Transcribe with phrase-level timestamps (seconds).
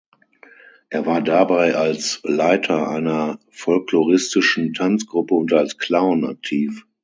[0.89, 6.87] Er war dabei als Leiter einer folkloristischen Tanzgruppe und als Clown aktiv.